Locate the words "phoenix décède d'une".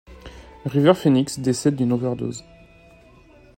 0.95-1.91